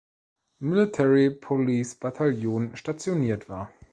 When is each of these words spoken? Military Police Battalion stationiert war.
Military 0.61 1.29
Police 1.29 1.93
Battalion 1.93 2.75
stationiert 2.75 3.47
war. 3.49 3.71